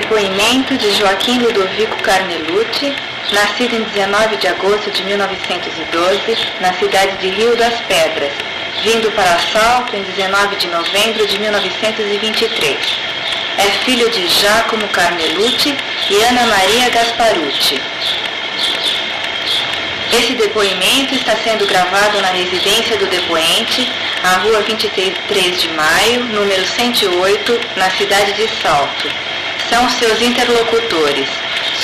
[0.00, 2.94] Depoimento de Joaquim Ludovico Carnelucci,
[3.32, 8.32] nascido em 19 de agosto de 1912, na cidade de Rio das Pedras,
[8.84, 12.76] vindo para Salto em 19 de novembro de 1923.
[13.58, 15.76] É filho de Giacomo Carnelucci
[16.08, 17.82] e Ana Maria Gasparucci.
[20.12, 23.90] Esse depoimento está sendo gravado na residência do depoente,
[24.22, 29.27] a rua 23 de maio, número 108, na cidade de Salto.
[29.70, 31.28] São seus interlocutores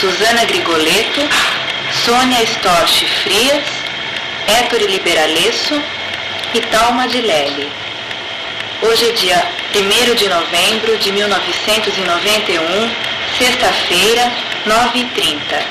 [0.01, 1.21] Suzana Grigoleto,
[2.05, 3.65] Sônia Storch Frias,
[4.47, 5.81] Héctor Liberalesso
[6.55, 7.69] e Talma de Lely.
[8.83, 12.91] Hoje é dia 1 de novembro de 1991,
[13.39, 14.33] sexta-feira,
[14.67, 15.63] 9h30.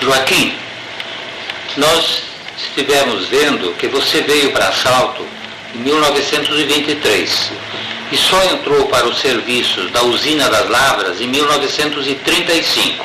[0.00, 0.56] Joaquim,
[1.76, 2.22] nós
[2.56, 5.26] estivemos vendo que você veio para Salto
[5.74, 7.50] em 1923
[8.10, 13.04] e só entrou para os serviços da usina das Lavras em 1935.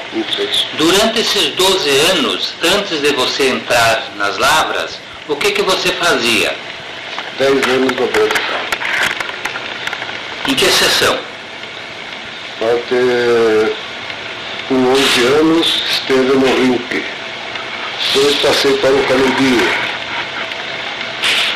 [0.78, 6.56] Durante esses 12 anos, antes de você entrar nas Lavras, o que, que você fazia?
[7.38, 8.36] 10 anos no banco.
[10.48, 11.18] Em que sessão?
[12.62, 13.74] Até
[14.68, 17.04] com 11 anos esteve no RINC.
[18.14, 19.74] Depois passei para o Canudinho.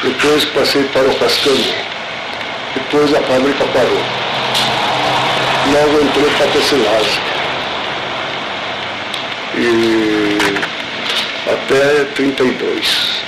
[0.04, 1.97] Depois passei para o Cascano.
[2.90, 4.02] Depois a fábrica parou.
[5.74, 7.22] Logo entrei para a tecelagem.
[9.56, 10.38] E
[11.52, 13.24] até 32.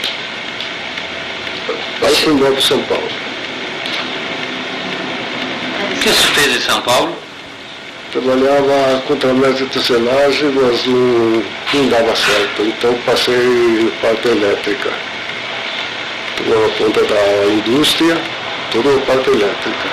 [2.02, 3.10] Aí fui embora para São Paulo.
[5.92, 7.14] O que você fez em São Paulo?
[8.14, 11.44] Trabalhava contra de tecelagem, mas não,
[11.74, 12.62] não dava certo.
[12.62, 14.90] Então passei parte elétrica.
[16.38, 18.39] Tomava conta da indústria
[19.06, 19.90] parte elétrica.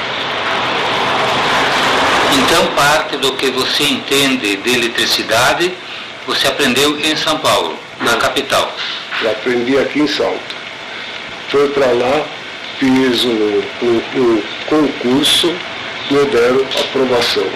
[2.33, 5.73] Então parte do que você entende de eletricidade
[6.27, 8.19] você aprendeu em São Paulo, na Não.
[8.19, 8.75] capital.
[9.23, 10.57] Eu aprendi aqui em Salto.
[11.49, 12.25] Fui para lá,
[12.79, 15.55] fiz um, um, um concurso,
[16.11, 17.47] me deram aprovação.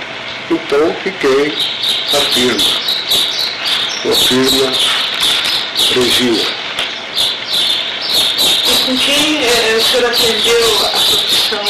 [0.50, 1.53] Então fiquei
[2.12, 2.70] na firma,
[4.04, 4.72] na firma
[5.94, 6.69] Regina.
[8.91, 11.65] E com quem eh, o senhor aprendeu a profissão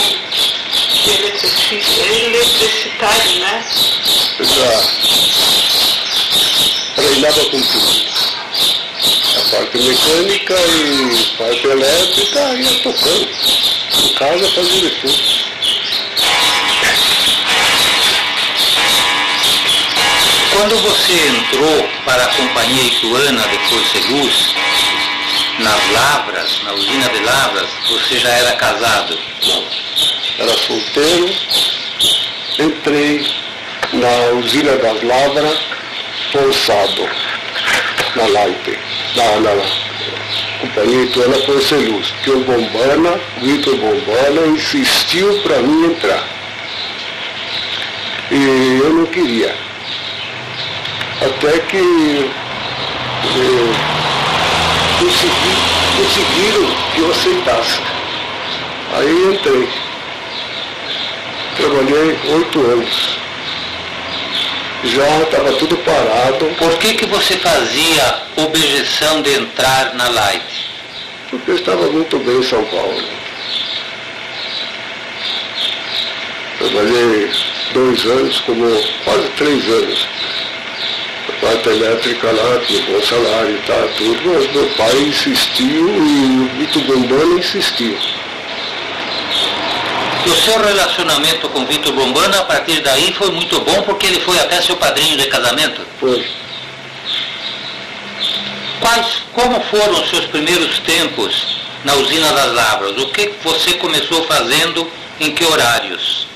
[1.04, 3.64] de eletricista, eletricitário, né?
[4.40, 4.82] já
[6.96, 8.06] treinava com tudo.
[9.36, 13.28] A parte mecânica e parte elétrica ia tocando.
[14.02, 15.40] Em casa fazia de tudo.
[20.54, 24.59] Quando você entrou para a Companhia Ituana de Força e Luz,
[25.58, 29.18] nas Lavras, na usina de Lavras, você já era casado.
[29.46, 29.64] Não.
[30.38, 31.30] Era solteiro,
[32.58, 33.26] entrei
[33.92, 35.58] na usina das Lavras,
[36.32, 37.08] forçado,
[38.16, 38.78] na Laipe,
[39.16, 39.50] na, na
[40.60, 46.22] Companhia Ituana Luz, que o Bombana, Vitor Bombana, insistiu para mim entrar.
[48.30, 49.54] E eu não queria.
[51.22, 52.30] Até que
[53.24, 53.99] eh,
[55.00, 55.56] consegui,
[55.96, 57.80] conseguiram que eu aceitasse.
[58.92, 59.68] Aí entrei.
[61.56, 63.18] Trabalhei oito anos.
[64.84, 70.70] Já estava tudo parado, Por que, que você fazia objeção de entrar na Light?
[71.30, 73.04] porque eu estava muito bem em São Paulo.
[76.58, 77.30] Trabalhei
[77.72, 78.66] dois anos, como
[79.04, 80.08] quase três anos.
[81.40, 86.58] Parte elétrica lá, tinha bom salário e tal, tudo, mas meu pai insistiu e o
[86.58, 87.96] Vitor Bombana insistiu.
[90.26, 94.20] E o seu relacionamento com Vitor Bombana, a partir daí, foi muito bom porque ele
[94.20, 95.80] foi até seu padrinho de casamento.
[95.98, 96.26] Foi.
[98.80, 102.98] Quais, como foram os seus primeiros tempos na usina das Lavras?
[102.98, 104.86] O que você começou fazendo,
[105.18, 106.30] em que horários?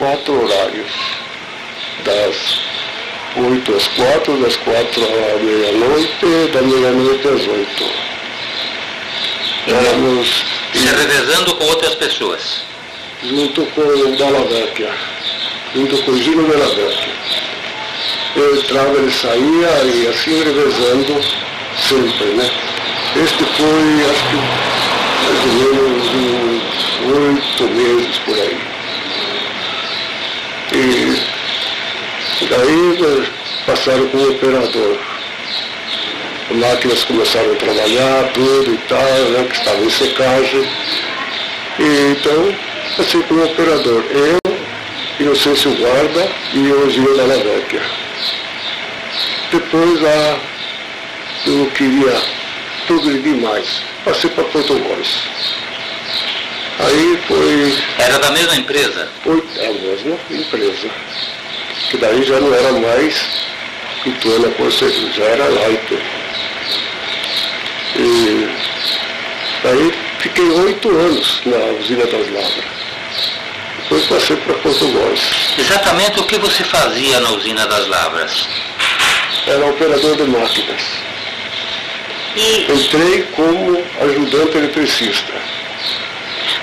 [0.00, 0.90] quatro horários.
[2.04, 2.34] Das
[3.36, 7.84] oito às quatro, das quatro à meia-noite, da meia-noite às oito.
[9.66, 12.62] Éramos Se revezando com outras pessoas.
[13.22, 14.90] junto com o Dalla Vecchia,
[15.74, 17.12] junto com o Gino Della Vecchia.
[18.36, 21.20] Eu entrava, ele saía e assim revezando
[21.76, 22.50] sempre, né?
[23.16, 24.36] Este foi, acho que,
[25.26, 26.80] mais ou menos uns
[27.16, 28.58] oito meses por aí.
[30.72, 31.09] E
[32.46, 33.26] daí eh,
[33.66, 34.98] passaram com o operador.
[36.50, 40.68] Máquinas começaram a trabalhar, tudo e tal, né, que estava em secagem.
[41.78, 44.04] E então Passei como operador.
[44.10, 44.38] Eu,
[45.20, 47.82] Inocêncio Guarda e Osílio da Lavecchia.
[49.52, 50.38] Depois a,
[51.46, 52.20] eu queria
[52.86, 53.82] progredir mais.
[54.04, 55.22] Passei para Porto Góis.
[56.80, 57.78] Aí foi.
[58.04, 59.08] Era da mesma empresa?
[59.22, 60.90] Foi a mesma empresa.
[61.88, 63.48] Que daí já não era mais
[64.06, 66.02] Ituana Conselho, já era Leiter.
[67.96, 68.48] E
[69.62, 72.64] daí fiquei oito anos na usina das Lavras.
[73.82, 75.20] Depois passei para Porto Góis.
[75.58, 78.48] Exatamente o que você fazia na usina das Lavras?
[79.46, 80.82] Era operador de máquinas.
[82.36, 85.32] E Entrei como ajudante eletricista.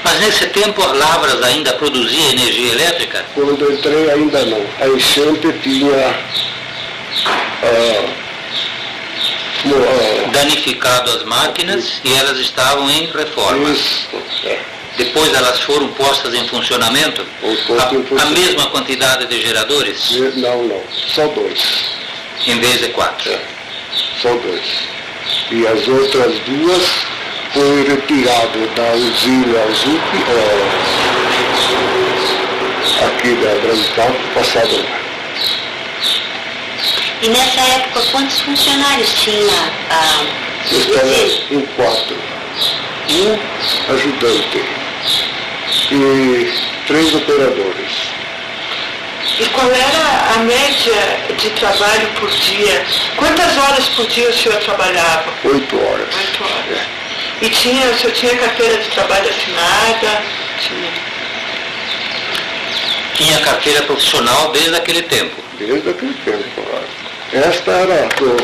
[0.07, 3.25] Mas nesse tempo as Lavras ainda produzia energia elétrica?
[3.35, 4.65] Quando eu entrei ainda não.
[4.79, 6.15] A enchente tinha
[7.63, 8.05] ah,
[9.65, 13.69] ah, Danificado as máquinas e elas estavam em reforma.
[13.69, 14.07] isso,
[14.45, 14.59] é,
[14.97, 17.25] Depois elas foram postas em funcionamento?
[17.41, 18.39] Postas em A, a funcionamento.
[18.39, 20.11] mesma quantidade de geradores?
[20.37, 20.83] não, não,
[21.13, 21.59] só dois.
[22.45, 23.29] Em vez de quatro.
[23.29, 23.41] É,
[24.21, 24.63] só dois.
[25.51, 26.83] E as outras duas
[27.53, 30.11] foi retirado da usina Zup,
[32.99, 34.97] ah, aqui da Grande Campo, passado lá.
[37.21, 40.23] E nessa época, quantos funcionários tinha a
[40.71, 41.45] Eu estava usina?
[41.51, 42.17] em quatro.
[43.09, 43.39] Um
[43.93, 44.61] ajudante
[45.91, 46.53] e
[46.85, 47.91] três operadores.
[49.39, 52.83] E qual era a média de trabalho por dia?
[53.15, 55.25] Quantas horas por dia o senhor trabalhava?
[55.45, 56.07] Oito horas.
[56.15, 56.79] Oito horas.
[57.41, 60.23] E tinha, o senhor tinha carteira de trabalho assinada?
[60.59, 60.91] Tinha.
[63.15, 65.43] Tinha carteira profissional desde aquele tempo.
[65.59, 66.61] Desde aquele tempo.
[67.33, 68.37] Esta era do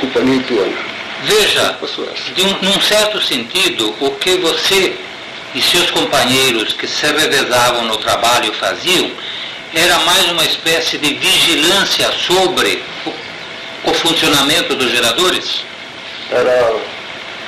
[0.00, 0.90] Companhia Ituana.
[1.22, 1.78] Veja,
[2.34, 4.96] de um, num certo sentido, o que você
[5.54, 9.10] e seus companheiros que se revezavam no trabalho faziam
[9.74, 15.64] era mais uma espécie de vigilância sobre o, o funcionamento dos geradores?
[16.30, 16.74] Era,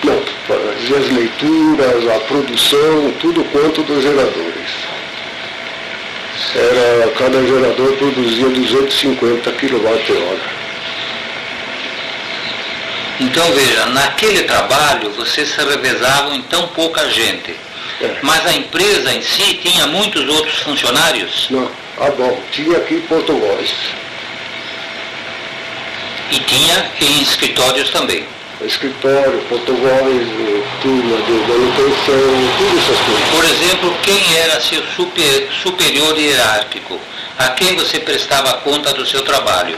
[0.05, 4.71] não, fazia as leituras, a produção, tudo quanto dos geradores.
[6.55, 10.41] Era, cada gerador produzia 250 kWh.
[13.21, 17.55] Então veja, naquele trabalho vocês se revezavam em tão pouca gente.
[18.01, 18.17] É.
[18.23, 21.71] Mas a empresa em si tinha muitos outros funcionários Não,
[22.01, 23.71] ah bom, tinha aqui em Porto Góis.
[26.33, 28.27] e tinha em escritórios também.
[28.65, 33.29] Escritório, eh, turma de manutenção, tudo essas coisas.
[33.31, 36.99] Por exemplo, quem era seu super- superior hierárquico?
[37.39, 39.77] A quem você prestava conta do seu trabalho?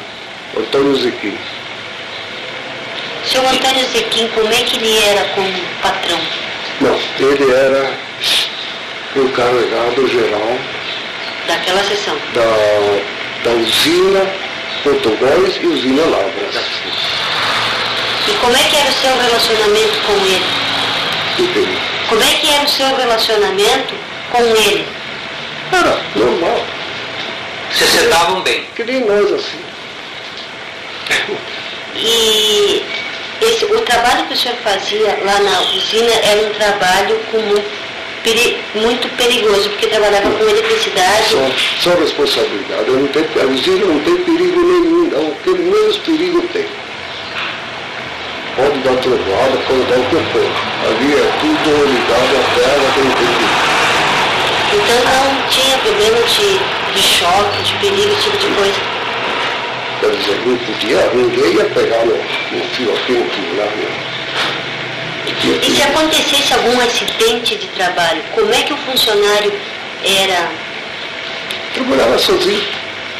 [0.56, 1.36] Antônio Zequim.
[3.25, 5.50] Seu Antônio Zequim, como é que ele era como
[5.81, 6.20] patrão?
[6.81, 7.90] Não, ele era
[9.16, 10.58] encarregado geral
[11.46, 12.16] Daquela sessão.
[12.34, 14.26] da, da usina
[14.82, 16.54] Porto Góis e usina Lavras.
[18.29, 20.44] E como é que era o seu relacionamento com ele?
[21.38, 21.79] Entendeu?
[22.09, 23.94] Como é que era o seu relacionamento
[24.31, 24.87] com ele?
[25.73, 26.65] Era normal,
[27.73, 28.65] Se se davam bem.
[28.76, 29.59] que nem nós assim.
[31.97, 32.82] E
[33.43, 37.70] esse, o trabalho que o senhor fazia lá na usina era um trabalho com muito,
[38.23, 41.31] peri- muito perigoso, porque trabalhava com eletricidade.
[41.31, 42.91] Só, só responsabilidade.
[42.91, 45.29] Não tem, a usina não tem perigo nenhum, não.
[45.31, 46.67] O que menos perigo tem.
[48.56, 50.49] Pode dar trovada, pode dar o que for.
[50.87, 53.75] Ali é tudo ligado à terra, tem perigo.
[54.73, 56.58] Então não tinha problema de,
[56.94, 58.81] de choque, de perigo, esse tipo de coisa.
[60.01, 63.65] Quer dizer, não podia, ninguém ia pegar no, no fio aqui, no fio lá.
[63.65, 64.15] Não.
[65.63, 69.53] E se acontecesse algum acidente de trabalho, como é que o funcionário
[70.05, 70.49] era?
[71.75, 72.63] Trabalhava sozinho.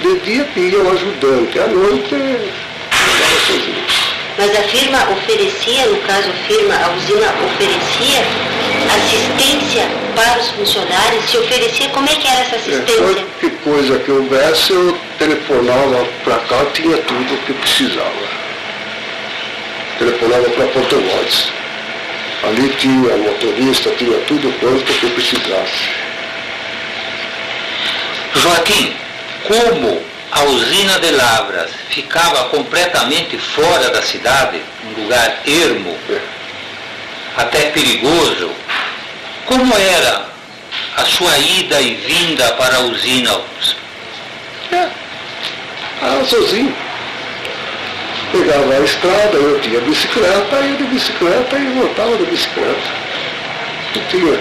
[0.01, 4.04] De dia ia o ajudante, à noite trabalhava sozinho.
[4.37, 8.21] Mas a firma oferecia, no caso a firma, a usina oferecia
[8.97, 9.87] assistência
[10.17, 12.97] para os funcionários, se oferecia, como é que era essa É, assistência?
[12.97, 18.45] qualquer coisa que houvesse, eu telefonava para cá, tinha tudo o que precisava.
[19.99, 21.49] Telefonava para Porto Góis.
[22.43, 25.89] Ali tinha motorista, tinha tudo quanto que precisasse.
[28.35, 28.93] Joaquim,
[29.47, 30.03] como
[30.35, 35.97] a usina de Lavras ficava completamente fora da cidade, um lugar ermo,
[37.37, 38.51] até perigoso,
[39.47, 40.27] como era
[40.97, 43.41] a sua ida e vinda para a usina?
[44.73, 44.89] É.
[46.03, 46.75] Ah, sozinho.
[48.33, 52.91] Pegava a estrada, eu tinha bicicleta, ia de bicicleta e voltava de bicicleta.
[53.95, 54.41] Não tinha.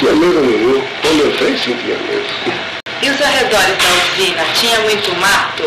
[0.00, 0.84] Tinha medo nenhum.
[1.00, 2.69] Quando eu entrei, sim, tinha medo.
[3.02, 4.44] E os arredores da usina?
[4.54, 5.62] Tinha muito mato?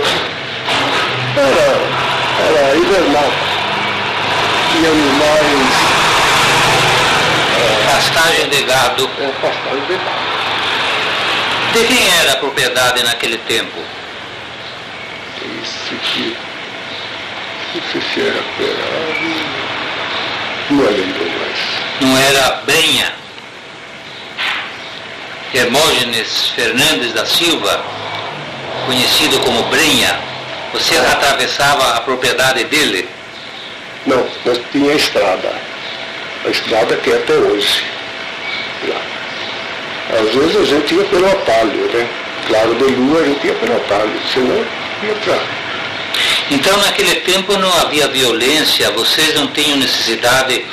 [1.36, 3.32] Era, era hibernal.
[4.72, 5.74] Tinha animais,
[7.92, 9.10] Pastagem de gado.
[9.20, 10.34] é, pastagem de gado.
[11.74, 13.80] De quem era a propriedade naquele tempo?
[15.64, 16.38] Isso que.
[17.76, 19.46] Não sei se era Ferrari.
[20.70, 21.60] Não lembro mais.
[22.02, 23.12] Não era Brenha?
[25.54, 27.86] Hermógenes Fernandes da Silva,
[28.86, 30.20] conhecido como Brenha,
[30.74, 33.08] você atravessava a propriedade dele?
[34.08, 35.54] Não, nós tinha a estrada.
[36.46, 37.84] A estrada que é até hoje.
[38.88, 39.02] Lá.
[40.20, 42.08] Às vezes a gente ia pelo atalho, né?
[42.48, 44.66] Claro, de lua a gente ia pelo atalho, senão
[45.04, 45.40] ia pra.
[46.52, 50.66] Então, naquele tempo não havia violência, vocês não tinham necessidade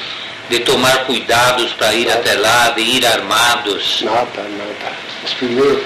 [0.50, 4.02] de tomar cuidados para ir até lá, de ir armados.
[4.02, 4.92] Nada, nada.
[5.24, 5.82] Os primeiros,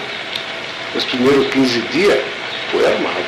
[0.95, 2.19] os primeiros 15 dias
[2.73, 3.25] foi armado.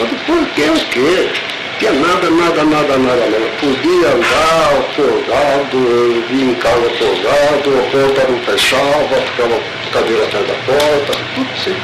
[0.00, 1.30] Mas depois que o quê?
[1.78, 3.50] Tinha nada, nada, nada, nada, nada.
[3.60, 10.46] Podia andar folgado, vir em casa folgado, a porta não fechava, ficava a cadeira atrás
[10.46, 11.76] da porta, tudo assim.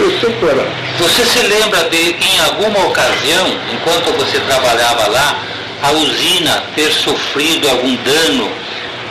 [0.00, 0.66] Eu sempre era.
[0.98, 5.53] Você se lembra de, em alguma ocasião, enquanto você trabalhava lá,
[5.84, 8.50] a usina ter sofrido algum dano,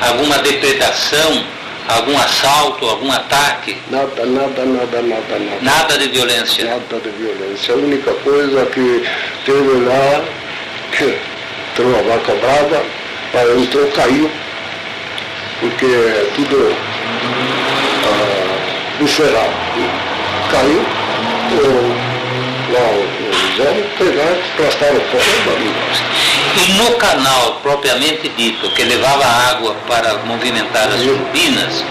[0.02, 1.44] alguma depredação,
[1.88, 3.78] algum assalto, algum ataque?
[3.92, 5.58] Nada, nada, nada, nada, nada.
[5.62, 6.66] Nada de violência.
[6.66, 7.76] Nada de violência.
[7.76, 9.04] A única coisa que
[9.46, 10.24] teve lá,
[10.98, 11.16] que
[11.72, 12.84] entrou uma vaca brava,
[13.36, 14.32] aí entrou, caiu,
[15.60, 16.76] porque tudo
[18.04, 19.54] ah, encerrado.
[20.50, 20.82] Caiu,
[21.52, 22.03] o,
[22.74, 25.24] lá os homens pegaram, plastaram fora
[25.60, 26.64] e.
[26.66, 31.84] E no canal propriamente dito, que levava água para movimentar as turbinas,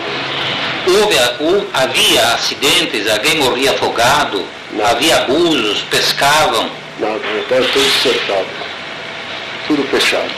[0.86, 4.86] houve, a- hou- havia acidentes, alguém morria afogado, Não.
[4.86, 6.70] havia abusos, pescavam.
[7.00, 8.46] Nada, estava tudo cercado,
[9.66, 10.30] tudo fechado.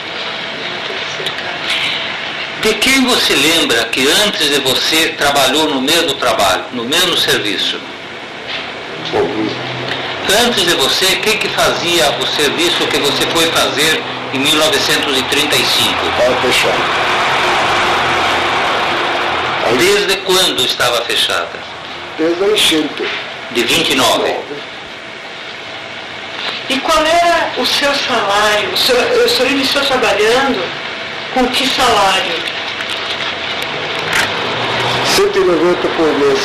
[2.62, 7.78] De quem você lembra que antes de você trabalhou no mesmo trabalho, no mesmo serviço?
[9.14, 9.52] Alguns
[10.28, 14.02] Antes de você, quem que fazia o serviço que você foi fazer
[14.32, 16.06] em 1935?
[16.08, 16.82] estava fechado.
[19.66, 21.50] Aí, Desde quando estava fechada?
[22.18, 23.04] desde a enchente.
[23.52, 24.34] De 29.
[26.70, 28.70] E qual era o seu salário?
[28.72, 30.62] O senhor, o senhor iniciou trabalhando
[31.34, 32.32] com que salário?
[35.16, 36.40] 190 por mês.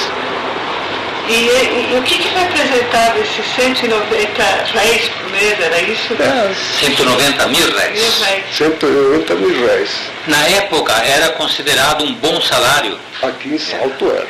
[1.29, 4.43] E, o que, que representava esses 190
[4.73, 5.59] réis por mês?
[5.59, 6.13] Era isso?
[6.19, 8.21] É, 190 mil Mil réis.
[8.23, 8.43] réis.
[8.57, 9.89] 190 mil reais.
[10.25, 12.97] Na época era considerado um bom salário.
[13.21, 14.23] Aqui em Salto era.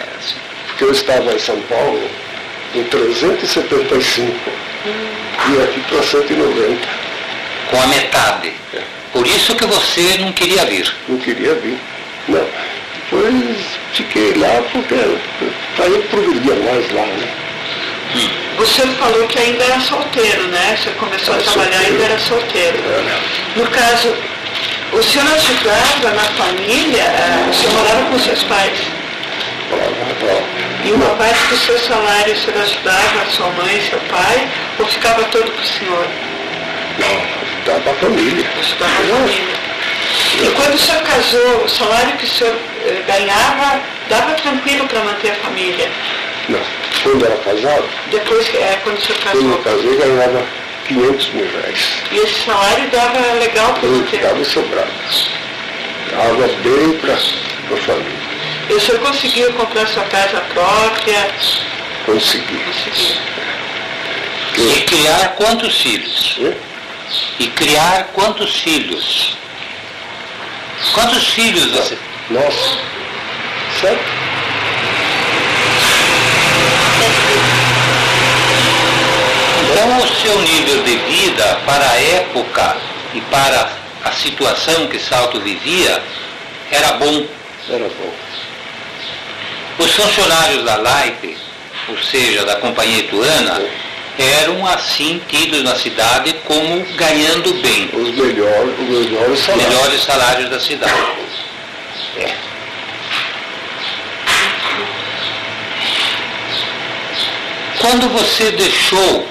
[0.00, 0.36] É, assim.
[0.68, 2.08] Porque eu estava em São Paulo
[2.74, 4.32] em 375
[5.50, 6.88] e aqui para 190.
[7.70, 8.52] Com a metade.
[9.12, 10.90] Por isso que você não queria vir.
[11.08, 11.78] Não queria vir.
[12.28, 12.46] Não.
[13.10, 13.56] Depois
[13.94, 17.28] fiquei lá porque eu progredia mais lá, né?
[18.66, 20.78] Senhor falou que ainda era solteiro, né?
[20.82, 21.92] Senhor começou a Era trabalhar e solteiro.
[21.92, 22.78] ainda era solteiro.
[23.56, 24.16] No caso,
[24.92, 28.78] o senhor ajudava na família, eh, o senhor morava com seus pais.
[30.84, 34.48] E uma parte do seu salário o senhor ajudava a sua mãe, seu pai,
[34.78, 36.06] ou ficava todo para o senhor?
[36.98, 38.46] Não, para a família.
[38.58, 39.58] Ajudava a família.
[40.42, 42.54] E quando o senhor casou, o salário que o senhor
[43.06, 45.90] ganhava dava tranquilo para manter a família?
[46.48, 46.60] Não.
[47.02, 49.76] Quando era casado, Depois, é, quando o senhor quando eu casou.
[49.78, 50.46] casei ganhava
[50.88, 52.02] 500 mil reais.
[52.10, 54.16] E esse salário dava legal para manter.
[54.18, 54.90] ficava sobrado.
[56.10, 58.28] Dava bem para a família.
[58.70, 61.30] E o senhor conseguiu comprar sua casa própria?
[62.06, 62.58] Consegui.
[62.64, 63.16] Conseguiu.
[64.58, 66.38] E criar quantos filhos?
[67.38, 69.36] E criar quantos filhos?
[70.94, 71.96] Quantos filhos você...
[72.30, 72.78] Nossa.
[73.80, 74.18] Certo?
[79.70, 82.76] Então o seu nível de vida para a época
[83.14, 83.68] e para
[84.04, 86.02] a situação que Salto vivia
[86.70, 87.26] era bom.
[87.70, 88.12] Era bom.
[89.78, 91.36] Os funcionários da LAIP,
[91.88, 93.60] ou seja, da Companhia Ituana,
[94.18, 99.68] eram assim tidos na cidade como ganhando bem, Os melhores, os melhores os salários.
[99.68, 100.94] melhores salários da cidade.
[107.80, 109.26] Quando você deixou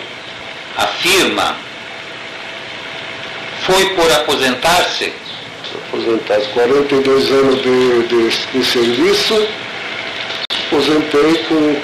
[0.77, 1.55] a firma,
[3.65, 5.13] foi por aposentar-se?
[5.89, 9.47] aposentado, 42 anos de, de, de serviço,
[10.67, 11.81] aposentei com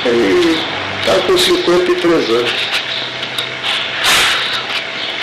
[0.05, 0.70] e
[1.01, 2.51] está com 53 anos.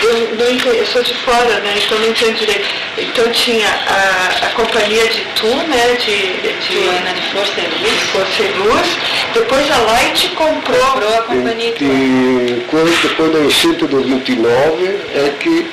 [0.00, 1.74] Eu, não entendi, eu sou de fora, né?
[1.84, 2.66] Então não entendi direito.
[2.96, 5.96] Então tinha a, a companhia de Tu, né?
[5.96, 8.02] De, de, Tuana de Força e de Luz.
[8.12, 8.88] Força e Luz.
[9.34, 10.80] Depois a Light comprou.
[10.80, 11.92] Comprou a companhia E, Tuana.
[11.94, 15.66] e quando, depois da enchente do 29 é que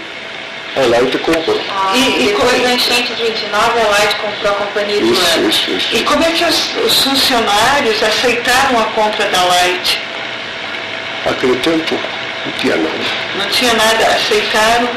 [0.77, 1.59] a Light comprou.
[1.93, 5.47] E- e depois como- da enchente de 29, a Light comprou a companhia Isso, Tuana.
[5.49, 5.95] isso, isso.
[5.95, 9.99] E como é que os, os funcionários aceitaram a compra da Light?
[11.25, 11.95] Naquele tempo
[12.45, 12.99] não tinha nada.
[13.37, 14.89] Não tinha nada, aceitaram,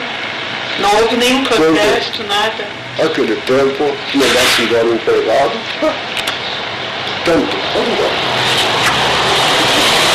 [0.80, 2.66] não houve nenhum protesto, nada.
[2.98, 5.52] Naquele tempo, mandasse embora um empregado,
[5.84, 5.92] ah,
[7.24, 7.56] tanto.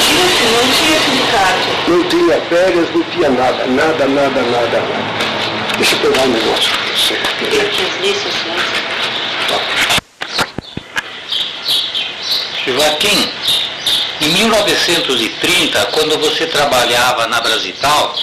[0.06, 1.68] Tinha, não tinha sindicato.
[1.88, 5.33] Não tinha férias, não tinha nada, nada, nada, nada, nada.
[5.78, 7.20] Deixa eu pegar um negócio para você.
[12.66, 13.30] Joaquim,
[14.22, 18.16] em 1930, quando você trabalhava na Brasital,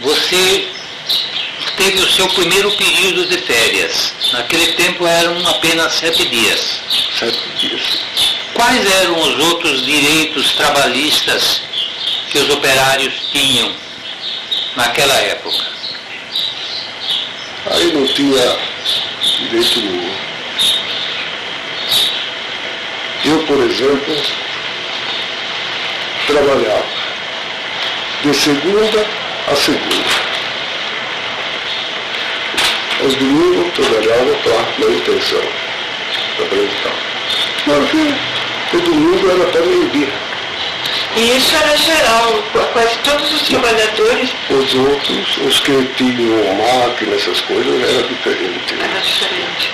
[0.00, 0.68] você
[1.76, 4.12] teve o seu primeiro período de férias.
[4.32, 6.80] Naquele tempo eram apenas sete dias.
[7.18, 7.82] Sete dias.
[8.54, 11.62] Quais eram os outros direitos trabalhistas
[12.30, 13.72] que os operários tinham
[14.76, 15.77] naquela época?
[17.66, 18.56] Aí não tinha
[19.50, 20.14] direito nenhum.
[23.24, 24.16] Eu, por exemplo,
[26.26, 26.86] trabalhava
[28.22, 29.06] de segunda
[29.50, 30.18] a segunda.
[33.02, 35.42] Aos domingos trabalhava para manutenção
[36.38, 36.92] da Brasital.
[37.66, 40.27] Mas o domingo era até meio-dia.
[41.18, 42.32] E isso era geral,
[42.72, 48.74] quase todos os trabalhadores Os outros, os que tinham máquina, essas coisas, era diferente.
[48.74, 48.88] né?
[48.92, 49.70] era diferente.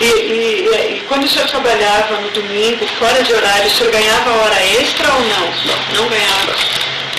[0.00, 4.30] E, e- e quando o senhor trabalhava no domingo, fora de horário, o senhor ganhava
[4.30, 5.52] hora extra ou não?
[5.96, 6.54] Não ganhava.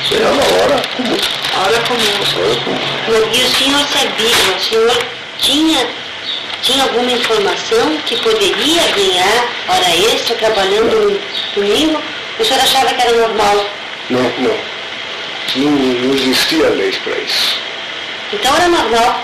[0.10, 1.18] Ganhava hora comum.
[1.64, 2.46] Hora comum.
[2.46, 3.32] Hora comum.
[3.34, 4.98] E o senhor sabia, o senhor
[5.40, 5.88] tinha,
[6.64, 12.02] tinha alguma informação que poderia ganhar hora extra trabalhando no domingo?
[12.42, 13.66] O senhor achava que era normal?
[14.10, 14.58] Não, não.
[15.58, 17.60] Não, não existia leis para isso.
[18.34, 19.22] Então era normal.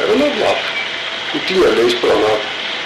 [0.00, 0.58] Era normal.
[1.34, 2.40] Não tinha leis para nada.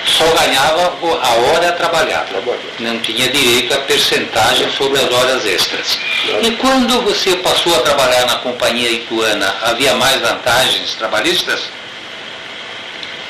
[0.05, 2.25] Só ganhava a hora trabalhada.
[2.25, 2.59] Trabalhar.
[2.81, 5.97] Não tinha direito a percentagem sobre as horas extras.
[6.43, 11.71] E quando você passou a trabalhar na companhia Ituana, havia mais vantagens trabalhistas?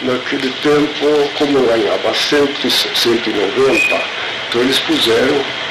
[0.01, 4.03] Naquele tempo, como eu ganhava 100, 190,
[4.49, 5.62] então eles puseram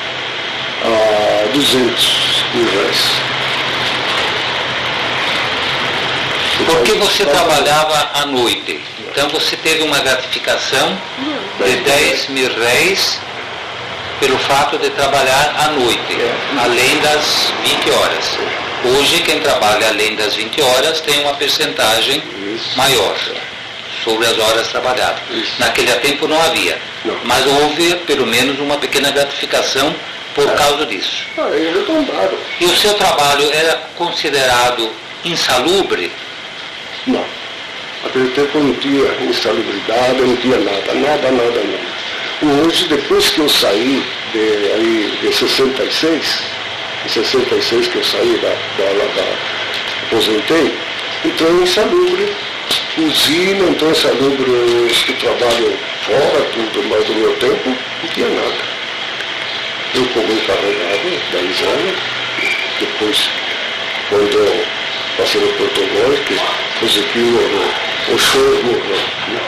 [0.83, 3.31] a 200 mil reais.
[6.65, 8.79] Porque você trabalhava à noite.
[9.11, 10.97] Então você teve uma gratificação
[11.63, 13.19] de 10 mil réis
[14.19, 16.17] pelo fato de trabalhar à noite,
[16.63, 18.37] além das 20 horas.
[18.95, 22.23] Hoje quem trabalha além das 20 horas tem uma percentagem
[22.75, 23.15] maior
[24.03, 25.21] sobre as horas trabalhadas.
[25.59, 26.79] Naquele tempo não havia,
[27.25, 29.93] mas houve pelo menos uma pequena gratificação
[30.35, 31.25] por causa disso.
[31.37, 31.49] Ah.
[32.59, 34.89] E o seu trabalho era considerado
[35.25, 36.11] insalubre?
[37.07, 37.25] Não.
[38.03, 42.65] Naquele tempo não tinha insalubridade, não tinha nada, nada, nada, nada.
[42.65, 46.39] Hoje, depois que eu saí de, aí, de 66,
[47.05, 49.51] em 66 que eu saí da, da, da, da
[50.07, 50.73] aposentei,
[51.23, 52.33] entrou em insalubre,
[52.97, 54.51] usina, entrou em insalubre
[54.89, 55.73] os que trabalham
[56.05, 58.70] fora, tudo, mas no meu tempo não tinha nada.
[59.93, 61.99] Eu como encarregado, 10 anos,
[62.79, 63.29] depois,
[64.07, 64.65] quando eu
[65.17, 67.69] passei no Portugal, que o Zequinho morreu,
[68.07, 68.41] o show.
[68.41, 69.39] Né?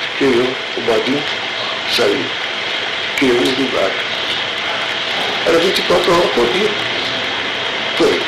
[0.00, 1.22] Fiquei eu, o Badinho,
[1.96, 2.26] saí.
[3.12, 3.90] Fiquei eu no lugar.
[5.46, 6.70] Era 24 horas por dia.
[7.96, 8.20] Foi.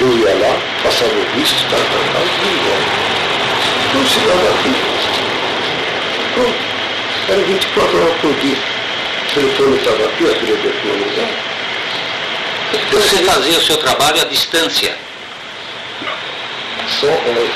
[0.00, 2.84] Eu ia lá, passava o visto, estava lá, e ia embora.
[3.94, 4.74] Eu chegava aqui.
[6.34, 6.58] Pronto.
[7.28, 8.79] Era 24 horas por dia.
[9.30, 11.28] O telefone estava aqui, aquele telefone lá.
[12.92, 14.92] Você fazia o seu trabalho à distância.
[17.00, 17.48] Só ordem.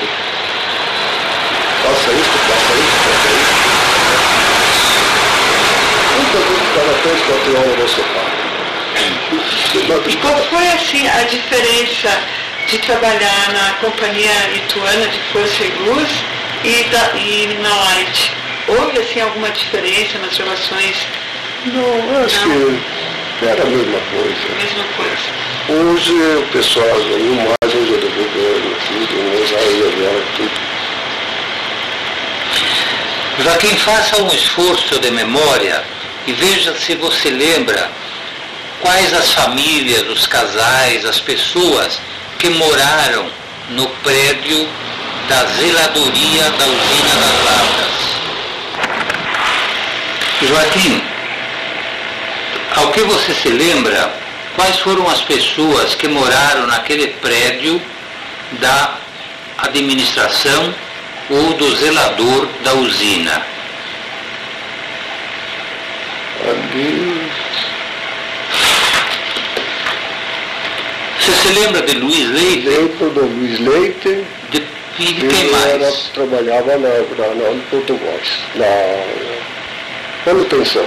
[1.82, 3.54] Faça isso, faça isso, faça isso.
[6.16, 8.02] Muitas vezes cada três, quatro horas você
[10.08, 10.22] E fala.
[10.22, 12.10] qual foi assim a diferença
[12.68, 16.08] de trabalhar na companhia Ituana de Força e Luz
[16.64, 18.30] e, da, e na Light?
[18.68, 20.96] Houve assim alguma diferença nas relações?
[21.66, 24.54] Não, acho que Era a mesma coisa.
[24.54, 25.22] Mesma coisa.
[25.66, 30.50] Hoje o pessoal mais, hoje é do governo, tudo, mas aí agora tudo.
[33.42, 35.82] Joaquim, faça um esforço de memória
[36.26, 37.90] e veja se você lembra
[38.82, 41.98] quais as famílias, os casais, as pessoas
[42.38, 43.26] que moraram
[43.70, 44.68] no prédio
[45.30, 47.94] da zeladoria da usina das lavras.
[50.42, 51.13] Joaquim,
[52.74, 54.10] ao que você se lembra,
[54.56, 57.80] quais foram as pessoas que moraram naquele prédio
[58.52, 58.96] da
[59.58, 60.74] administração
[61.30, 63.42] ou do zelador da usina?
[66.46, 67.30] Ali,
[71.18, 72.68] Você se lembra de Luiz Leite?
[72.68, 74.62] dentro do Luiz Leite, De,
[74.98, 76.10] e de quem ele era, mais?
[76.12, 78.66] trabalhava na, na, na, no Português, na
[80.26, 80.86] manutenção.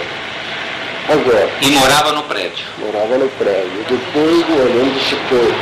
[1.09, 2.65] Agora, E morava no prédio.
[2.79, 3.85] morava no prédio.
[3.89, 5.53] Depois, não lembro se foi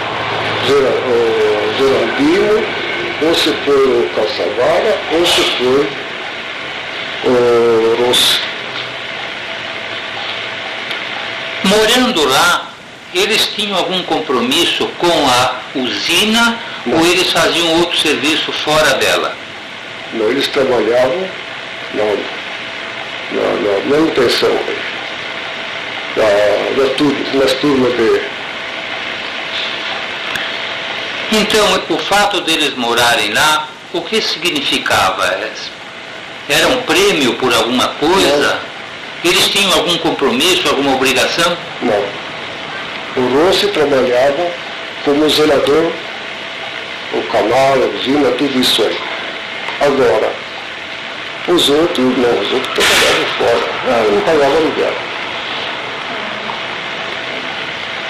[0.70, 2.66] eh, Geraldino,
[3.22, 5.88] ou se foi o Calçavara, ou se foi
[7.32, 8.40] o Rossi.
[11.64, 12.70] Morando lá,
[13.14, 16.98] eles tinham algum compromisso com a usina Não.
[17.00, 19.36] ou eles faziam outro serviço fora dela?
[20.14, 21.28] Não, eles trabalhavam
[21.94, 22.04] na,
[23.32, 24.50] na, na manutenção,
[26.98, 28.22] tur- nas turmas de.
[31.32, 35.26] Então, o fato deles morarem lá, o que significava?
[36.48, 38.60] Era um prêmio por alguma coisa?
[39.24, 41.58] Eles tinham algum compromisso, alguma obrigação?
[41.82, 42.04] Não.
[43.18, 44.52] O Rossi trabalhava
[45.04, 45.92] como zelador,
[47.14, 48.98] o canal, a usina, tudo isso aí.
[49.82, 50.32] Agora,
[51.48, 53.70] os outros não, os outros trabalhavam fora.
[53.88, 54.94] Ah, não pagavam aluguel.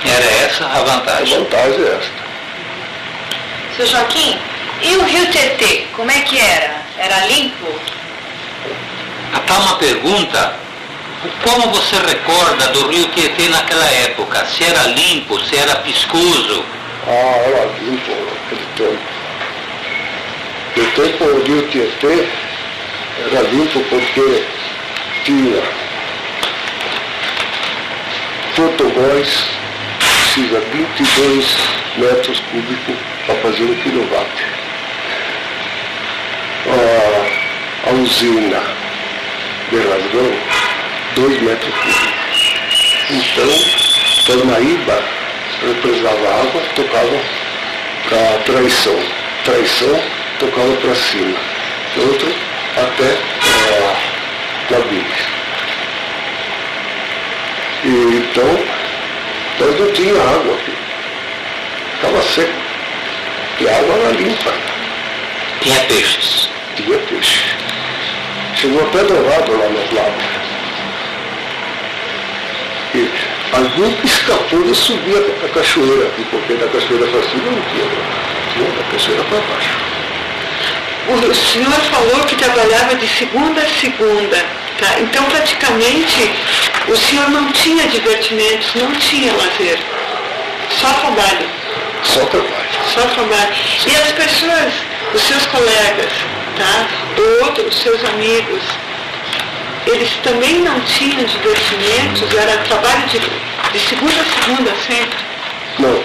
[0.07, 1.37] Era essa a A vantagem.
[1.39, 2.25] vantagem é esta.
[3.75, 4.37] Seu Joaquim,
[4.81, 6.81] e o rio Tietê, como é que era?
[6.97, 7.67] Era limpo?
[9.47, 10.53] Tá uma pergunta.
[11.43, 14.45] Como você recorda do rio Tietê naquela época?
[14.45, 16.63] Se era limpo, se era piscoso?
[17.07, 19.15] Ah, era limpo naquele tempo.
[20.77, 22.27] No tempo o rio Tietê
[23.31, 24.43] era limpo porque
[25.25, 25.61] tinha
[28.55, 29.43] Portogóis,
[30.35, 31.57] precisa 22
[31.97, 32.95] metros cúbicos
[33.25, 34.45] para fazer um quilowatt.
[36.67, 38.61] A, a usina
[39.69, 40.31] de Rasgão,
[41.15, 42.55] 2 metros cúbicos.
[43.11, 45.03] Então, Parnaíba
[45.61, 47.21] represava água, tocava
[48.09, 48.99] para traição.
[49.45, 50.03] Traição
[50.39, 51.37] tocava para cima.
[51.95, 52.35] Outro
[52.75, 53.17] até
[53.53, 55.35] a Nabília.
[57.85, 58.74] E então,
[59.59, 60.73] nós não tinha água aqui.
[61.95, 62.53] Ficava seco.
[63.59, 64.53] E a água era limpa.
[65.61, 66.49] Tinha peixes.
[66.75, 67.43] Tinha peixe.
[68.55, 70.25] Chegou até dourado lá nas lavras.
[72.93, 73.09] E
[73.53, 77.85] algum escapou de subir a, a cachoeira aqui, porque da cachoeira para cima não tinha.
[78.53, 79.95] Tinha da cachoeira para baixo.
[81.07, 84.37] O senhor falou que trabalhava de segunda a segunda,
[84.79, 84.99] tá?
[84.99, 86.31] Então praticamente
[86.87, 89.79] o senhor não tinha divertimentos, não tinha lazer.
[90.69, 91.49] Só trabalho,
[92.03, 92.69] Só trabalho.
[92.93, 93.53] só trabalho.
[93.87, 94.73] E as pessoas,
[95.13, 96.11] os seus colegas,
[96.57, 96.87] tá?
[97.45, 98.61] Outros, os seus amigos,
[99.87, 105.19] eles também não tinham divertimentos, era trabalho de, de segunda a segunda sempre.
[105.79, 106.03] Não.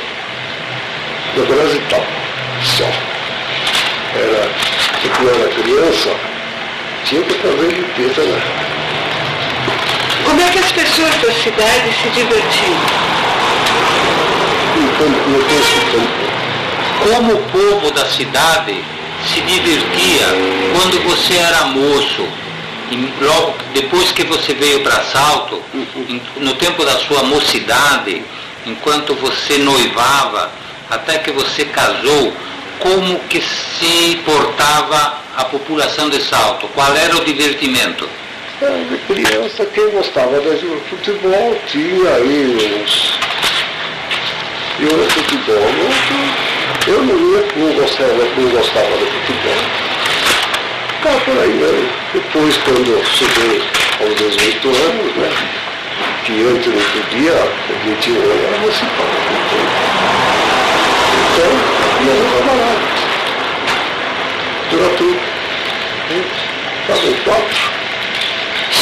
[1.36, 2.04] No Brasil tal.
[2.62, 2.84] Só.
[4.18, 4.50] Era,
[5.16, 6.10] quando eu era criança,
[7.04, 8.40] tinha que fazer limpeza lá.
[10.30, 12.78] Como é que as pessoas da cidade se divertiam?
[14.78, 14.84] E
[15.40, 16.30] estou escutando,
[17.02, 18.80] Como o povo da cidade
[19.26, 20.26] se divertia
[20.72, 22.28] quando você era moço,
[22.92, 28.22] e logo depois que você veio para Salto, em- no tempo da sua mocidade,
[28.64, 30.48] enquanto você noivava,
[30.88, 32.32] até que você casou,
[32.78, 36.68] como que se portava a população de Salto?
[36.68, 38.08] Qual era o divertimento?
[38.60, 43.18] De criança, quem gostava de futebol tinha aí uns.
[44.78, 45.56] Eu no futebol,
[46.86, 49.56] eu, eu não ia, não gostava, não gostava de futebol.
[50.94, 51.88] Ficava por aí mesmo.
[52.12, 53.62] Depois, quando eu cheguei
[54.00, 55.30] aos 18 anos, né?
[56.26, 57.32] Que antes não podia,
[57.66, 59.06] com 21 anos era municipal.
[61.32, 61.52] Então,
[62.44, 62.80] trabalhava.
[64.72, 65.20] Era tudo.
[66.82, 67.79] Estava em quatro.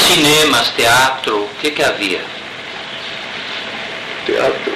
[0.08, 2.20] Cinemas, teatro, o que que havia?
[4.28, 4.72] teatro.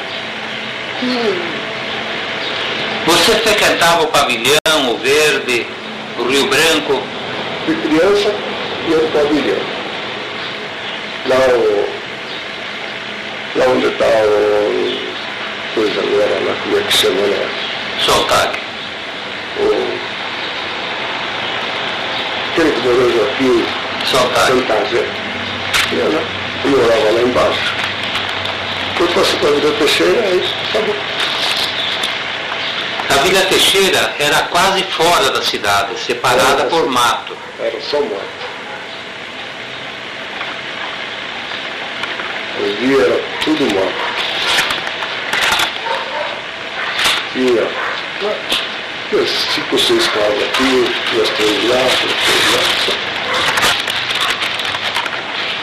[3.06, 5.66] Você frequentava o pavilhão, o verde,
[6.18, 7.02] o Rio Branco?
[7.66, 8.34] De criança,
[8.88, 9.58] ia no pavilhão.
[11.26, 11.88] Lá, o,
[13.58, 15.12] lá onde está o.
[15.74, 17.48] Coisa agora lá, como é que chama lá?
[18.00, 18.58] Sontag.
[19.58, 19.62] O,
[22.52, 23.64] aquele que morou aqui,
[24.04, 24.52] Sontag.
[24.62, 25.00] Fantasia.
[25.00, 25.21] Ia
[25.98, 27.74] eu morava lá embaixo.
[28.92, 30.94] Depois passei para a Vida Teixeira, aí acabou.
[33.08, 37.36] A Vila Teixeira era quase fora da cidade, separada por mato.
[37.60, 38.22] Era só moto.
[42.56, 44.12] Ali era tudo moto.
[47.32, 47.68] Tinha
[49.10, 53.11] tinha cinco ou seis casas aqui, duas três lá, duas três lá.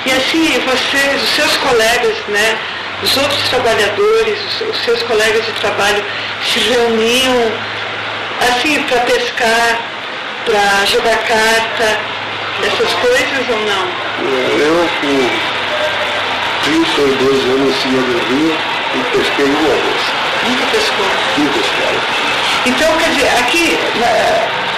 [0.10, 2.58] E assim, vocês, os seus colegas, né,
[3.04, 6.04] os outros trabalhadores, os, os seus colegas de trabalho
[6.44, 7.52] se reuniam
[8.42, 9.80] assim para pescar,
[10.46, 12.00] para jogar carta,
[12.66, 13.88] essas coisas ou não?
[14.58, 15.30] Eu com
[16.64, 18.58] 32 anos cima do rio
[18.96, 20.02] e pesquei uma vez.
[20.50, 21.06] Nunca pescou.
[21.38, 22.02] Nunca pescava.
[22.66, 23.78] Então, quer dizer, aqui,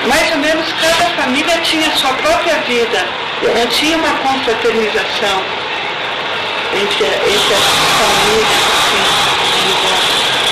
[0.08, 3.06] mais ou menos cada família tinha a sua própria vida.
[3.56, 5.44] Não tinha uma confraternização
[6.74, 7.64] entre, entre as
[8.00, 9.02] famílias, assim,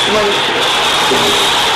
[0.10, 0.22] uma,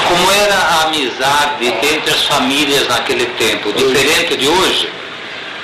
[0.10, 3.72] Como era a amizade entre as famílias naquele tempo?
[3.74, 4.90] Diferente de hoje?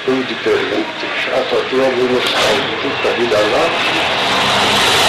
[0.06, 0.86] Tudo diferente.
[1.28, 3.70] A patroa me mostrava puta vida lá.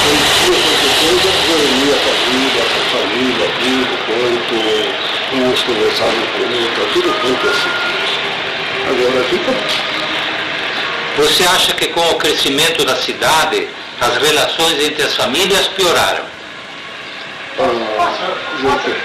[0.03, 4.57] Quando tinha qualquer coisa, reunia a família, a família, tudo, quanto,
[5.38, 7.71] uns conversavam com o outro, tudo quanto assim.
[8.88, 9.53] Agora fica
[11.16, 13.69] Você acha que com o crescimento da cidade,
[14.01, 16.25] as relações entre as famílias pioraram?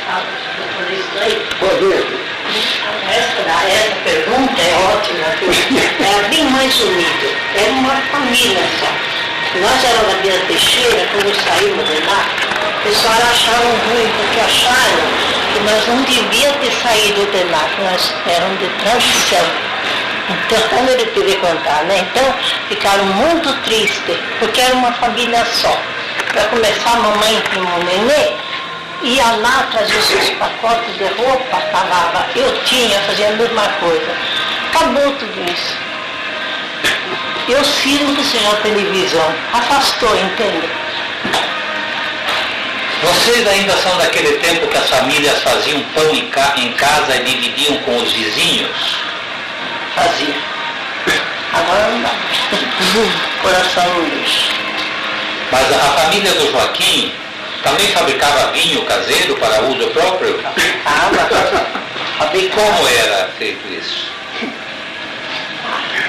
[0.07, 0.23] ah,
[1.59, 2.25] pode ver.
[3.09, 7.35] Essa, essa pergunta é ótima, porque era bem mais unido.
[7.55, 9.14] Era uma família só.
[9.61, 12.25] Nós éramos da Vila Teixeira, quando saímos de lá,
[12.77, 17.81] o pessoal achavam ruim, porque acharam que nós não devíamos ter saído de lá, que
[17.81, 19.45] nós éramos de transição.
[20.29, 21.99] Então, como ele teve contar, né?
[21.99, 22.33] Então,
[22.67, 25.79] ficaram muito tristes, porque era uma família só.
[26.33, 28.33] Para começar, a mamãe e o nenê
[29.03, 34.11] ia lá, trazia os seus pacotes de roupa, falava, eu tinha, fazia a mesma coisa.
[34.73, 35.84] Acabou tudo isso.
[37.47, 39.35] Eu sinto a televisão.
[39.53, 40.67] Afastou, entende?
[43.03, 47.23] Vocês ainda são daquele tempo que as famílias faziam pão em, ca- em casa e
[47.23, 48.97] dividiam com os vizinhos?
[49.95, 50.33] Fazia.
[51.53, 52.09] Agora não dá.
[53.43, 54.49] Coração não deixa.
[55.51, 57.13] Mas a, família do Joaquim
[57.63, 60.39] também fabricava vinho caseiro para uso próprio?
[60.83, 61.75] Tava.
[62.33, 64.11] E como era feito isso?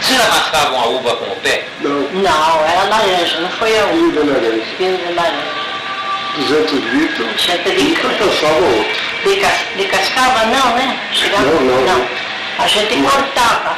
[0.06, 1.64] Vocês amassavam a uva com o pé?
[1.80, 4.20] Não, Não, era laranja, não foi a um uva.
[4.22, 4.62] de laranja.
[4.78, 5.66] Vinho de laranja.
[6.36, 8.86] 200 litros, Gente, um de, passava outro.
[9.24, 10.96] de, cas- de cascava não, né?
[11.12, 12.08] Chegava, Não, não.
[12.58, 13.76] A gente cortava.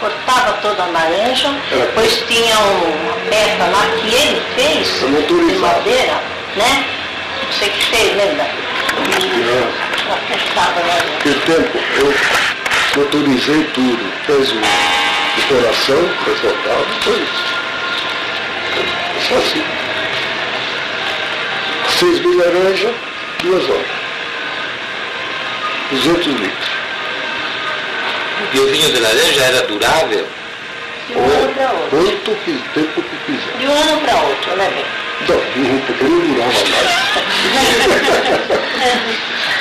[0.00, 5.58] Cortava toda a laranja, Era- depois tinha um- uma peça lá que ele fez, de
[5.58, 6.20] madeira,
[6.56, 6.84] né?
[7.44, 8.46] Não sei o que fez, lembra?
[8.96, 10.62] Não.
[10.62, 11.04] A laranja.
[11.14, 12.14] Naquele tempo eu
[12.96, 14.12] motorizei tudo.
[14.26, 14.56] Fez o,
[15.36, 17.54] o coração, reforçado, foi isso.
[19.28, 19.64] Só assim.
[21.98, 22.92] Seis mil laranja,
[23.42, 24.04] duas horas.
[25.90, 26.70] 200 litros.
[28.52, 30.26] E o vinho de laranja era durável?
[31.08, 31.90] De um ano para outro.
[31.90, 32.34] Quanto
[32.74, 33.56] tempo que quiser.
[33.58, 34.84] De um ano para outro, né, bem?
[35.28, 35.38] Não,
[35.86, 36.88] porque não durava mais.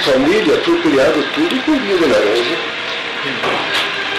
[0.05, 2.57] Família foi criado tudo com vinho de laranja.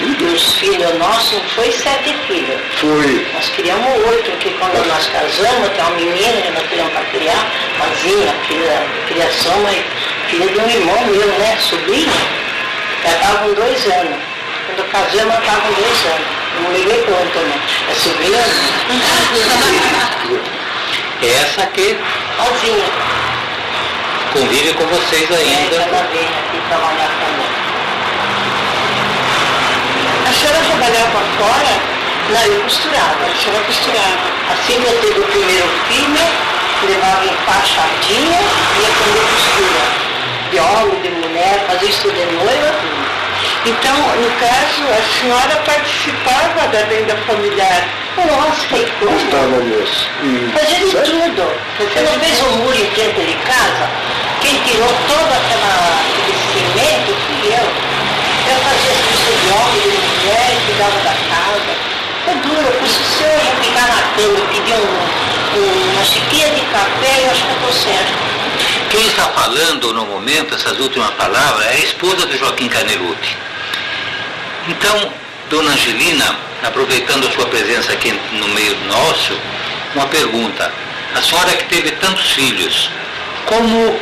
[0.05, 0.35] Tudo.
[0.35, 2.61] Os filhos nossos, foi sete filhos.
[2.81, 3.27] Foi.
[3.35, 7.47] Nós criamos oito, porque quando nós casamos, tem uma menina que nós criamos para criar,
[7.79, 9.77] Mazinha, filha, criação, mas
[10.31, 12.13] filha de um irmão meu, né, sobrinho,
[13.05, 14.19] ela estava com dois anos.
[14.67, 16.27] Quando casamos, ela estava com dois anos.
[16.63, 17.61] Não liguei pronto, né?
[17.91, 18.39] É sobrinha
[21.23, 21.97] Essa que
[22.39, 22.85] Mazinha.
[24.33, 25.77] convive com vocês É, ainda.
[25.79, 27.64] cada vez aqui trabalhar também.
[30.45, 31.73] Senhora trabalhava fora?
[32.29, 33.25] Não, eu costurava.
[33.25, 34.27] A senhora costurava.
[34.53, 36.27] Assim que eu teve o primeiro filho,
[36.87, 39.85] levava enfaixadinha e ia comer costura.
[40.51, 43.05] De homem, de mulher, fazia isso de noiva, tudo.
[43.65, 47.89] Então, no caso, a senhora participava da venda familiar.
[48.19, 49.17] Nossa, que coisa.
[49.25, 50.09] Estava nisso.
[50.23, 51.11] E- Fazia de Certo?
[51.11, 51.53] tudo.
[51.79, 53.89] Você não fez o muro em frente de casa?
[54.43, 57.95] Quem todo aquela, aquele cimento fui eu.
[58.45, 61.73] Eu fazia serviço de homem, de mulher, cuidava da casa.
[62.27, 64.03] Foi duro, eu se se eu já ficar na
[64.67, 68.13] e um- uma xícara de café, eu acho que eu estou certo.
[68.91, 73.37] Quem está falando no momento, essas últimas palavras, é a esposa do Joaquim Caneluti.
[74.69, 75.13] Então,
[75.51, 79.39] Dona Angelina, aproveitando a sua presença aqui no meio nosso,
[79.95, 80.73] uma pergunta.
[81.15, 82.91] A senhora que teve tantos filhos,
[83.47, 84.01] como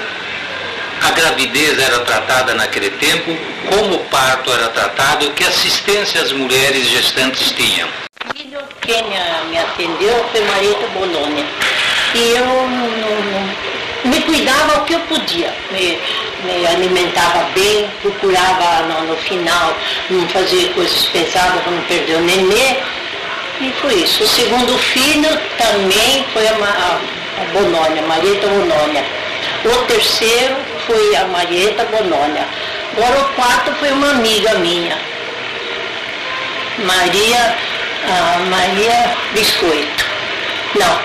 [1.03, 3.37] a gravidez era tratada naquele tempo,
[3.69, 7.89] como o parto era tratado, que assistência as mulheres gestantes tinham?
[8.35, 9.17] Filho, quem me,
[9.51, 11.45] me atendeu foi Marieta Bolônia.
[12.15, 13.73] E eu não- não-
[14.11, 15.53] me cuidava o que eu podia.
[15.71, 15.99] Me,
[16.45, 19.77] me alimentava bem, procurava no, no final
[20.11, 22.77] não fazer coisas pesadas para não perder o nenê.
[23.61, 24.25] E foi isso.
[24.25, 27.01] O segundo filho também foi a, a,
[27.43, 29.05] a Bonônia, Marieta Bonônia.
[29.65, 30.57] O terceiro
[30.87, 32.45] foi a Marieta Bonônia.
[32.97, 34.99] Agora o quarto foi uma amiga minha,
[36.79, 37.57] Maria,
[38.09, 40.05] ah, Maria Biscoito.
[40.75, 40.99] Não,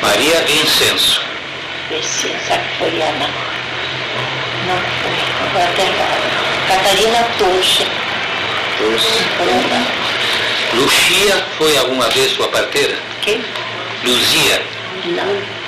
[0.00, 1.22] Maria Vincenço.
[1.90, 3.28] Licença, que foi Ana.
[4.66, 6.42] Não foi, agora até agora.
[6.68, 7.86] Catarina Tocha.
[9.40, 9.86] Ana.
[10.74, 12.96] Lucia foi alguma vez sua parteira?
[13.20, 13.44] Quem?
[14.04, 14.62] Luzia.
[15.04, 15.62] Não.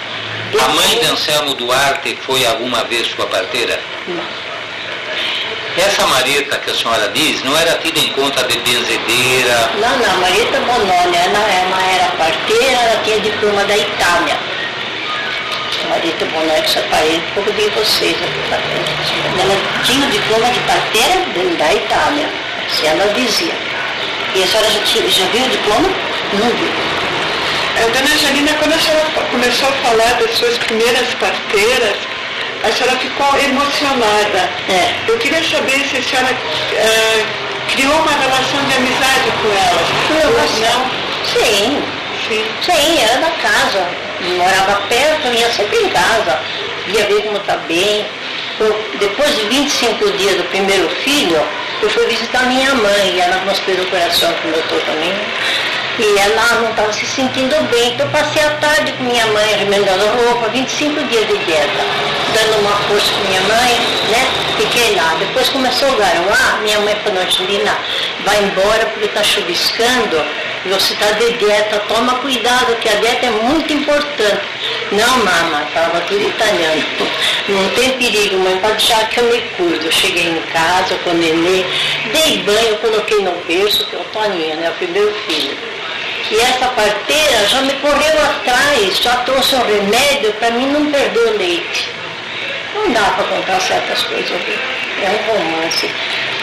[0.64, 3.78] A mãe de Anselmo Duarte foi alguma vez sua parteira?
[4.08, 4.43] Não.
[5.76, 10.20] Essa Marita que a senhora diz não era tida em conta de benzedeira, Não, não,
[10.20, 14.38] Marieta Bononi, ela, ela era parteira, ela tinha diploma da Itália.
[15.90, 18.16] Marieta Bononi, que separei um pouco de vocês.
[19.40, 21.16] Ela tinha o diploma de parteira
[21.58, 22.28] da Itália,
[22.66, 23.54] assim ela dizia.
[24.36, 25.88] E a senhora já, tinha, já viu o diploma?
[26.34, 26.68] Não viu.
[27.76, 31.96] A dona Janina, quando a senhora começou a falar das suas primeiras parteiras,
[32.64, 34.50] a senhora ficou emocionada.
[34.68, 34.94] É.
[35.08, 36.36] Eu queria saber se a senhora
[36.74, 37.24] eh,
[37.74, 39.88] criou uma relação de amizade com elas.
[40.10, 40.90] Não, não?
[41.32, 41.82] Sim,
[42.28, 42.44] Sim.
[42.64, 43.86] sim, era da casa.
[44.36, 46.38] Morava perto, ia sempre em casa.
[46.88, 48.06] Ia ver como está bem.
[48.60, 51.42] Eu- depois de 25 dias do primeiro filho,
[51.82, 55.12] eu fui visitar minha mãe, e ela com hospital do coração que eu estou também.
[55.96, 60.04] E ela não estava se sentindo bem, então passei a tarde com minha mãe, remendando
[60.24, 61.84] roupa, 25 dias de dieta,
[62.34, 63.78] dando uma força com minha mãe,
[64.10, 64.28] né?
[64.56, 65.14] Fiquei lá.
[65.20, 67.78] Depois começou a garoar, minha mãe falou, Angelina,
[68.24, 70.20] vai embora porque está chuviscando,
[70.64, 74.42] e você está de dieta, toma cuidado, que a dieta é muito importante.
[74.90, 76.84] Não, mama, estava tudo italiano.
[77.48, 79.86] Não tem perigo, mãe, pode deixar que eu me cuido.
[79.86, 81.64] Eu cheguei em casa com o nenê,
[82.12, 84.70] dei banho, coloquei no berço, que é o Toninho, né?
[84.70, 85.73] O primeiro filho.
[86.30, 91.18] E essa parteira já me correu atrás, já trouxe um remédio para mim não perder
[91.20, 91.90] o leite.
[92.74, 94.58] Não dá para contar certas coisas aqui.
[95.02, 95.90] É um romance.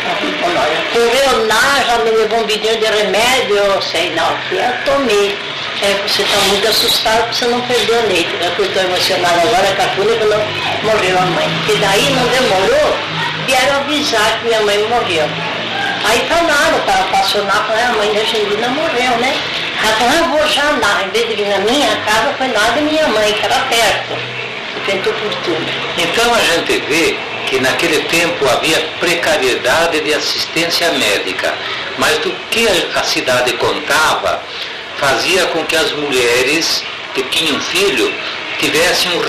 [0.04, 4.74] Olha, Correu lá, já me levou um vidinho de remédio, eu sei não, que eu
[4.86, 5.38] tomei.
[5.84, 8.34] É, você está muito assustado para você não perder o leite.
[8.36, 8.52] né?
[8.58, 11.48] Eu estou emocionada agora com a Tuna quando morreu a mãe.
[11.70, 12.98] E daí não demorou,
[13.46, 15.28] vieram avisar que minha mãe morreu.
[16.04, 19.36] Aí falaram para apaixonar, falaram, a mãe da Angelina morreu, né?
[19.84, 22.82] "Ah, eu vou já lá, em vez de vir na minha casa, foi lá da
[22.82, 24.18] minha mãe, que era perto.
[24.86, 25.66] Tentou por tudo.
[25.98, 27.16] Então a gente vê
[27.48, 31.54] que naquele tempo havia precariedade de assistência médica,
[31.98, 34.42] mas do que a- cidade contava
[34.98, 38.14] fazia com que as mulheres que tinham filho
[38.60, 39.22] tivessem um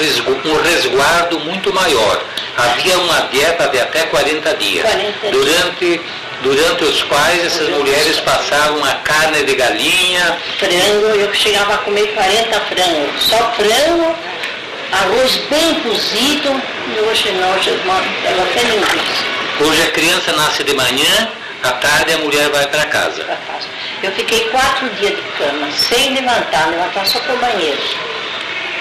[0.50, 2.22] um resguardo muito maior.
[2.56, 5.32] Havia uma dieta de até 40 dias, 40 dias.
[5.32, 6.00] durante,
[6.42, 12.08] durante os quais essas mulheres passavam a carne de galinha, Frango, eu chegava a comer
[12.08, 13.22] 40 frangos.
[13.22, 14.14] Só frango,
[14.92, 16.62] arroz bem cozido,
[16.94, 17.70] e hoje não, hoje
[18.24, 21.28] ela até linguiça Hoje a criança nasce de manhã,
[21.62, 23.22] à tarde a mulher vai para casa.
[23.22, 23.68] para casa.
[24.02, 27.80] Eu fiquei quatro dias de cama, sem levantar, levantar só para o banheiro.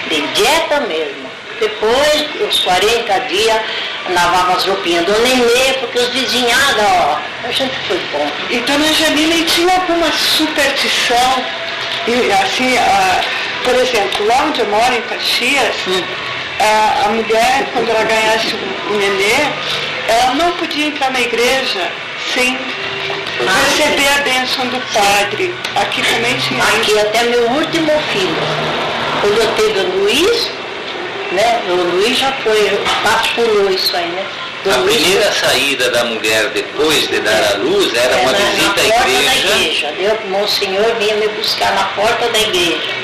[0.08, 1.30] De dieta mesmo.
[1.60, 3.62] Depois, os 40 dias,
[4.10, 8.26] lavava as roupinhas do nenê, porque os vizinhados, ó, a gente foi bom.
[8.50, 11.44] E dona Angelina, e tinha alguma superstição?
[12.08, 13.20] E, assim, a-
[13.64, 16.02] por exemplo, lá onde eu moro, em Caxias, Hum.
[16.60, 19.46] a, a mulher, quando ela ganhasse o, o nenê,
[20.08, 21.90] ela não podia entrar na igreja
[22.34, 22.58] sem
[23.44, 25.54] Ah, receber a bênção do padre.
[25.76, 26.76] Aqui também tinha isso.
[26.76, 28.36] Aqui até meu último filho.
[29.20, 30.50] Quando eu teve o Luiz,
[31.32, 31.62] né?
[31.68, 32.80] O Luiz já foi,
[33.62, 34.24] Luiz isso aí, né?
[34.64, 38.88] A primeira saída da mulher depois de dar à luz era uma na, visita na
[38.88, 39.48] à porta igreja.
[39.48, 39.94] Da igreja.
[39.98, 42.94] Eu, Monsenhor vinha me buscar na porta da igreja.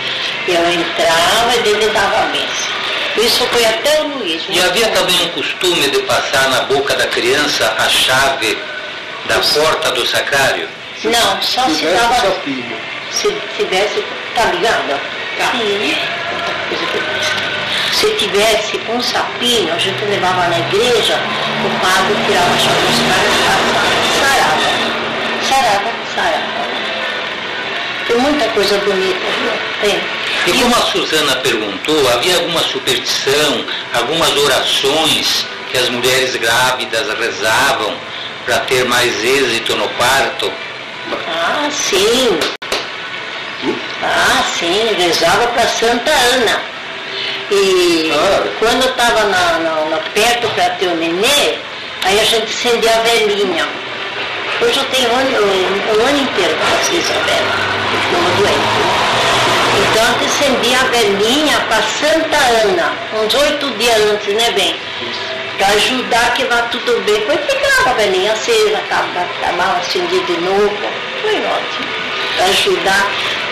[0.47, 2.68] Eu entrava e ele dava a missa.
[3.16, 4.45] Isso foi até o Luiz.
[4.49, 8.57] E havia também um costume de passar na boca da criança a chave
[9.26, 10.68] da porta do sacrário.
[11.03, 12.14] Não, só se tivesse dava.
[12.14, 12.76] sapinho.
[13.11, 14.05] Se tivesse.
[14.35, 15.01] Tá ligado?
[15.39, 15.51] Tá.
[15.53, 15.97] Sim.
[17.99, 21.18] Se tivesse um sapinho, a gente levava na igreja,
[21.64, 24.68] o padre tirava a chave dos caras e sarava.
[25.49, 26.68] Sarava, sarava.
[28.07, 29.51] Tem muita coisa bonita, viu?
[29.80, 30.01] Tem.
[30.46, 37.96] E como a Suzana perguntou, havia alguma superstição, algumas orações que as mulheres grávidas rezavam
[38.44, 40.53] para ter mais êxito no parto?
[41.26, 42.38] Ah, sim.
[44.05, 46.78] Ah, sim, rezava para Santa Ana.
[47.51, 48.46] E Ah.
[48.59, 51.57] quando eu estava na, na- na- perto para ter o nenê,
[52.05, 53.66] aí a gente acendia a velhinha.
[54.61, 57.55] Hoje eu tenho um ano, um, um ano inteiro para fazer essa vela,
[57.92, 58.59] eu ficava doente.
[58.59, 59.09] né?
[59.90, 64.76] Então a gente acendia a velhinha para Santa Ana, uns oito dias antes, né, bem?
[65.57, 67.14] Para ajudar que vá tudo bem.
[67.14, 70.76] Depois ficava a velhinha acesa, acabava, acabava acendia de novo.
[71.22, 71.88] Foi ótimo.
[72.36, 73.07] Para ajudar.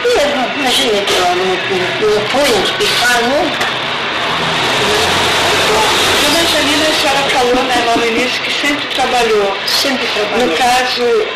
[0.04, 3.75] E eu, imagina que ela não, não, não foi no hospital nunca.
[5.66, 9.56] Dona Janina, a senhora falou né, lá no início que sempre trabalhou.
[9.66, 10.56] Sempre No trabalhei.
[10.56, 11.26] caso,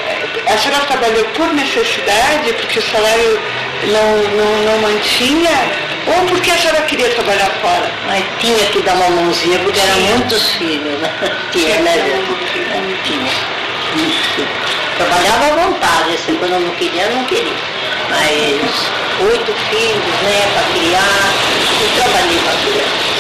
[0.47, 3.41] a senhora trabalhou por necessidade, porque o salário
[3.85, 5.51] não, não, não mantinha,
[6.07, 7.91] ou porque a senhora queria trabalhar fora?
[8.07, 11.11] Mas tinha que dar uma mãozinha, porque eram muitos filhos, né?
[11.53, 11.97] Tinha né?
[11.97, 13.01] mãozinha.
[13.05, 13.51] Tinha.
[14.97, 17.53] Trabalhava à vontade, assim, quando eu não queria, eu não queria.
[18.11, 18.61] Mas
[19.29, 21.33] oito filhos, né, para criar,
[21.81, 23.20] eu trabalhei para criar.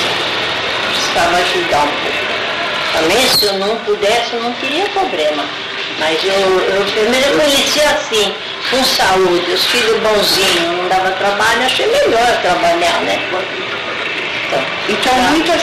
[1.10, 2.30] Precisava ajudar um pouco.
[2.92, 5.44] Também se eu não pudesse, eu não teria problema.
[5.98, 8.32] Mas eu, eu, me reconheci assim,
[8.70, 13.20] com saúde, os filhos bonzinhos, não dava trabalho, achei melhor trabalhar, né?
[14.46, 15.30] Então, Então, tá.
[15.30, 15.62] muitas,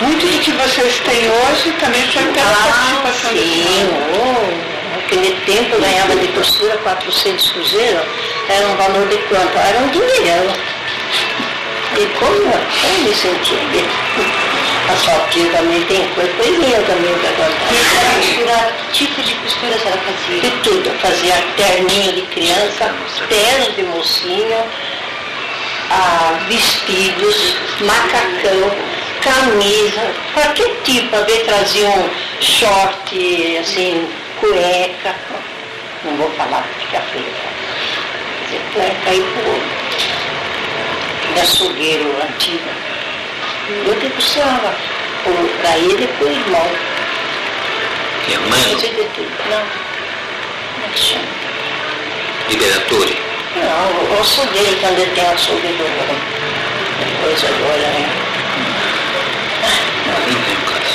[0.00, 3.88] muito do que vocês têm hoje também foi pela Ah, participação sim.
[4.14, 8.02] Oh, naquele tempo eu ganhava de costura 400 cruzeiros,
[8.48, 9.58] era um valor de quanto?
[9.58, 10.73] Era um dinheirão.
[11.96, 13.84] E como, como me sentia bem?
[14.88, 18.16] A sua tia também tem coisa, coisinha também para contar.
[18.16, 20.40] Costura, tipo de costura a senhora fazia?
[20.40, 22.92] De tudo, eu fazia terninho de criança,
[23.28, 24.64] ternos de mocinho,
[25.90, 28.70] ah, vestidos, macacão,
[29.22, 34.08] camisa, qualquer tipo, para ver trazia um short, assim,
[34.40, 35.14] cueca,
[36.04, 37.24] não vou falar fica feio,
[38.74, 39.83] cueca e pô,
[41.34, 42.68] de açougueiro antigo.
[43.86, 44.74] Eu que costurava
[45.60, 46.70] para ele e o irmão.
[48.28, 49.30] Irmã, Fazia de tudo.
[49.50, 49.60] Não,
[50.74, 51.24] como é que chama?
[52.48, 53.18] Liberatore.
[53.56, 55.84] Não, o açougueiro, quando ele tem açougue do
[56.98, 58.08] depois agora, né?
[60.28, 60.94] Não tem caso.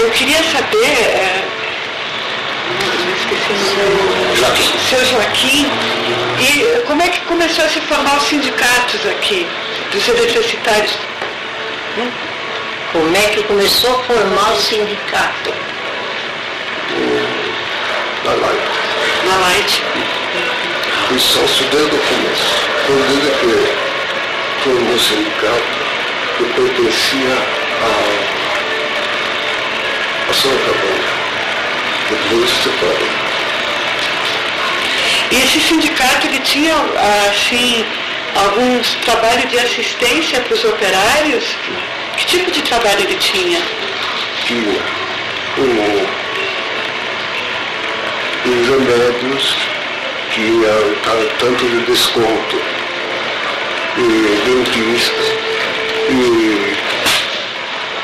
[0.00, 2.61] Eu queria saber, é, eu esqueci o nome,
[4.36, 4.78] Joaquim.
[4.88, 5.70] seu Joaquim,
[6.40, 9.46] e como é que começou a se formar os sindicatos aqui,
[9.92, 10.92] dos eletricitários?
[12.92, 15.52] Como é que começou a formar o sindicato?
[18.24, 18.60] Da Light.
[19.26, 19.82] Na Light.
[21.10, 22.68] E sócio desde o começo.
[22.86, 23.82] Foi desde que
[24.62, 25.62] formou o sindicato,
[26.40, 27.36] eu pertencia
[27.82, 27.90] a,
[30.30, 31.11] a Santa Banda.
[32.12, 33.10] Depois separei.
[35.30, 36.74] E esse sindicato, ele tinha,
[37.30, 37.86] assim,
[38.36, 41.44] alguns trabalhos de assistência para os operários?
[42.18, 43.58] Que tipo de trabalho ele tinha?
[44.46, 44.78] Tinha
[45.56, 46.06] o,
[48.50, 49.56] os remédios,
[50.34, 50.72] tinha
[51.04, 52.60] ta- tanto de desconto,
[53.96, 55.22] e dentista,
[56.10, 56.76] e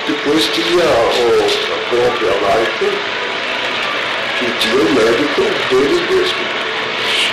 [0.06, 2.86] depois tinha a própria Life,
[4.38, 6.38] que tinha o médico dele mesmo.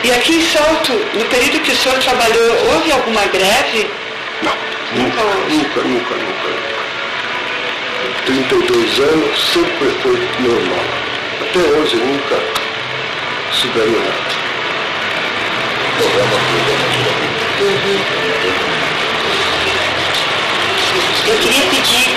[0.03, 3.89] E aqui em Salto, no período que o senhor trabalhou, houve alguma greve?
[4.43, 4.51] Não,
[4.95, 6.75] Nunca nunca, nunca, nunca, nunca.
[8.25, 10.85] 32 anos sempre foi normal.
[11.41, 12.39] Até hoje nunca
[13.51, 14.45] soubemos nada.
[21.27, 22.15] Eu queria pedir,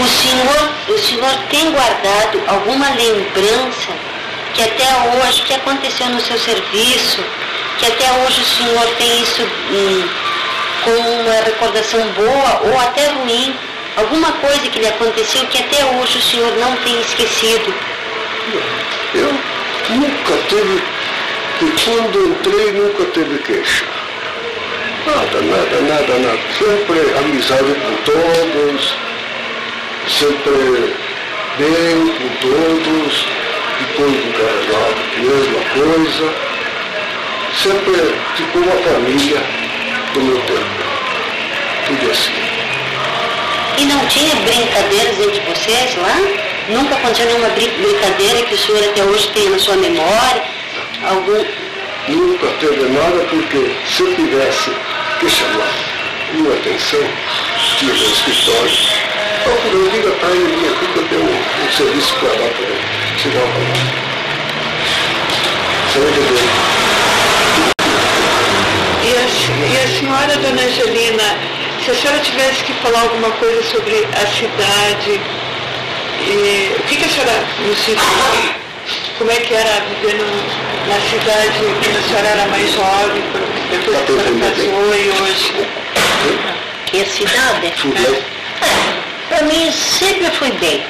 [0.00, 3.92] o- senhor, o senhor tem guardado alguma lembrança
[4.54, 7.22] que até hoje, que aconteceu no seu serviço,
[7.78, 10.08] que até hoje o senhor tem isso hum,
[10.84, 13.54] com uma recordação boa ou até ruim,
[13.96, 17.72] Alguma coisa que lhe aconteceu que até hoje o senhor não tem esquecido.
[19.14, 19.32] Eu
[19.90, 20.82] nunca teve,
[21.84, 23.84] quando entrei nunca teve queixa.
[25.06, 26.38] Nada, nada, nada, nada.
[26.58, 28.94] Sempre amizade com todos,
[30.08, 30.94] sempre
[31.58, 33.26] bem com todos,
[33.80, 36.34] depois encarregado, mesma coisa.
[37.62, 39.40] Sempre ficou uma família
[40.12, 40.84] do meu tempo.
[41.86, 42.32] Tudo assim.
[43.78, 46.16] E não tinha brincadeiras entre vocês lá?
[46.68, 50.42] Nunca aconteceu nenhuma brin- brincadeira que o senhor até hoje tem na sua memória?
[51.08, 51.44] Algum.
[52.08, 54.70] Nunca teve nada porque se eu tivesse
[55.20, 55.72] que chamar
[56.34, 57.00] minha atenção,
[57.78, 58.78] tinha escritório,
[59.44, 62.64] falei, diga para ele vir aqui que eu tenho um, um serviço para dar para
[62.64, 62.80] ele.
[63.22, 64.04] Chegava lá.
[65.92, 66.48] Você vai entender?
[69.02, 69.24] E a,
[69.68, 71.36] e a senhora, dona Angelina,
[71.84, 75.20] se a senhora tivesse que falar alguma coisa sobre a cidade,
[76.26, 78.54] e, o que, que a senhora nos diria?
[79.18, 83.22] Como é que era viver no- na cidade quando a senhora era mais jovem,
[83.70, 85.52] depois que a senhora casou e hoje?
[86.86, 87.72] Que a cidade?
[87.76, 88.16] Fulano,
[88.62, 90.82] É, para mim sempre foi bem.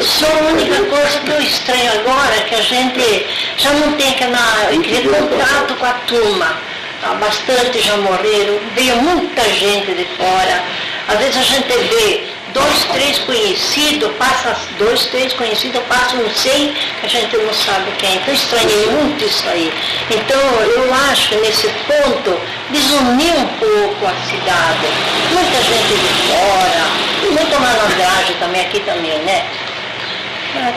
[0.00, 4.10] Só a única coisa que eu estranho agora é que a gente já não tem
[4.10, 4.38] aquela,
[4.72, 6.56] aquele contato com a turma.
[7.02, 10.62] Há bastante já morreram, veio muita gente de fora.
[11.08, 16.74] Às vezes a gente vê dois, três conhecidos, passa dois, três conhecidos, passa um que
[17.02, 18.14] a gente não sabe quem.
[18.16, 19.72] Então eu estranhei muito isso aí.
[20.10, 20.40] Então
[20.76, 22.40] eu acho nesse ponto
[22.70, 24.86] desuniu um pouco a cidade.
[25.32, 29.44] Muita gente de fora, muita malandragem também aqui também, né?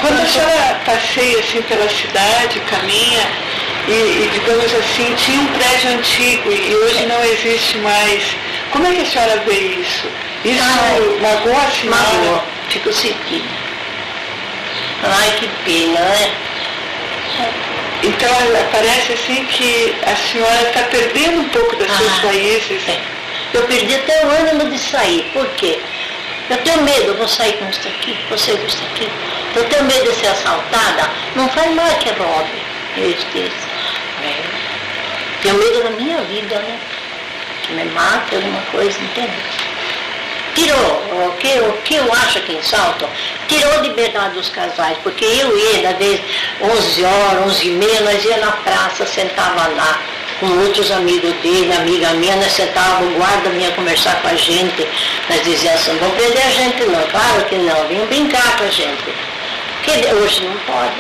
[0.02, 3.28] Quando a senhora passeia assim pela cidade, caminha,
[3.88, 8.38] e, e, digamos assim, tinha um prédio antigo e hoje não existe mais,
[8.72, 10.08] como é que a senhora vê isso?
[10.44, 12.44] Isso magoa a senhora?
[12.70, 13.48] Fico sentindo.
[15.04, 16.32] Ai, que pena, né?
[18.04, 18.30] Então
[18.72, 22.88] parece assim que a senhora está perdendo um pouco das suas Ah, raízes.
[22.90, 23.00] é.
[23.54, 25.30] Eu perdi até o ânimo de sair.
[25.34, 25.80] Por quê?
[26.50, 29.10] Eu tenho medo, eu vou sair com isso aqui, você com isso aqui.
[29.56, 31.10] Eu tenho medo de ser assaltada.
[31.36, 32.50] Não faz mal que roube.
[32.98, 33.68] Isso, isso.
[34.24, 34.34] É.
[35.42, 36.80] Tenho medo da minha vida, né?
[37.66, 39.32] Que me mate alguma coisa, entende?
[40.56, 43.10] Tirou, o que, o que eu acho aqui em Salto,
[43.48, 46.22] tirou liberdade dos casais, porque eu ia, às vezes,
[46.62, 50.00] 11 horas, 11 e meia, nós ia na praça, sentava lá,
[50.40, 54.88] com outros amigos dele, amiga minha, nós sentava, o guarda vinha conversar com a gente,
[55.30, 58.70] nós dizíamos assim, vão prender a gente não, claro que não, vinham brincar com a
[58.70, 59.04] gente.
[59.84, 60.96] Porque hoje não pode.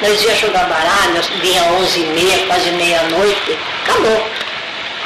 [0.00, 4.26] Nós ia jogar baralho, vinha 11 e meia, quase meia-noite, acabou.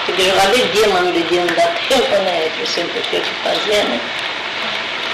[0.06, 2.50] Tem que jogar de dia, mas de dia não dá tempo, né?
[2.58, 4.00] Eu sempre tenho que fazer, né?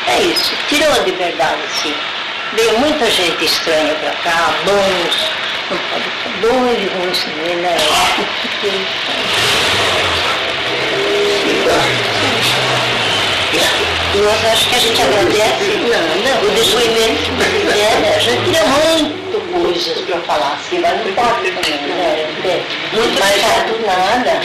[0.08, 1.94] É isso, tirou a liberdade, sim.
[2.54, 5.30] Veio muita gente estranha pra cá, bons,
[5.70, 6.30] não pode ficar
[6.72, 7.76] e ruins também, né?
[14.18, 18.14] Nós acho que a gente agradece não, não, o depoimento, né?
[18.16, 22.64] A gente tinha muito coisas para falar assim, mas não pode também, né?
[22.92, 24.40] Muito mais chato nada.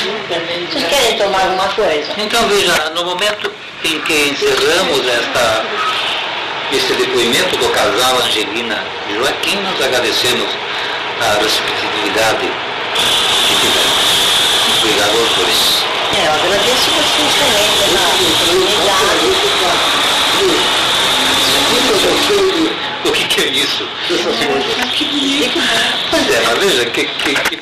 [0.72, 2.14] Vocês querem tomar alguma coisa?
[2.18, 3.52] Então veja, no momento
[3.84, 5.66] em que encerramos esta,
[6.72, 10.50] este depoimento do casal Angelina e Joaquim, nós agradecemos
[11.20, 12.52] a receptividade
[13.48, 14.04] que tivemos.
[14.84, 15.93] Obrigado aos dois.
[16.16, 19.26] É, eu agradeço vocês também pela oportunidade.
[21.72, 22.72] Muitas vezes
[23.06, 23.88] O que, que é isso?
[24.10, 24.76] essas coisas.
[26.10, 27.58] Pois é, mas veja que, que, que